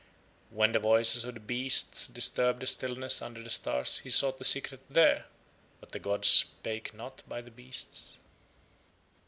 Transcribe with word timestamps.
When 0.49 0.71
the 0.71 0.79
voices 0.79 1.25
of 1.25 1.35
the 1.35 1.39
beasts 1.39 2.07
disturbed 2.07 2.63
the 2.63 2.65
stillness 2.65 3.21
under 3.21 3.43
the 3.43 3.51
stars 3.51 3.99
he 3.99 4.09
sought 4.09 4.39
the 4.39 4.43
secret 4.45 4.79
there, 4.89 5.25
but 5.79 5.91
the 5.91 5.99
gods 5.99 6.27
spake 6.27 6.95
not 6.95 7.21
by 7.29 7.39
the 7.41 7.51
beasts. 7.51 8.17